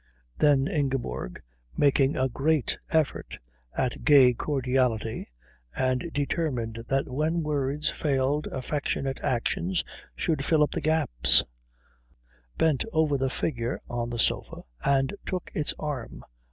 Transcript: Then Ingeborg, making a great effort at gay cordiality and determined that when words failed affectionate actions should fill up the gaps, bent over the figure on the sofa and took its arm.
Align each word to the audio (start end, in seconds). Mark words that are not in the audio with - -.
Then 0.39 0.65
Ingeborg, 0.67 1.43
making 1.77 2.17
a 2.17 2.27
great 2.27 2.79
effort 2.89 3.37
at 3.77 4.03
gay 4.03 4.33
cordiality 4.33 5.27
and 5.75 6.11
determined 6.11 6.79
that 6.89 7.07
when 7.07 7.43
words 7.43 7.87
failed 7.87 8.47
affectionate 8.47 9.19
actions 9.21 9.83
should 10.15 10.43
fill 10.43 10.63
up 10.63 10.71
the 10.71 10.81
gaps, 10.81 11.43
bent 12.57 12.83
over 12.91 13.15
the 13.15 13.29
figure 13.29 13.79
on 13.87 14.09
the 14.09 14.17
sofa 14.17 14.63
and 14.83 15.13
took 15.23 15.51
its 15.53 15.71
arm. 15.77 16.23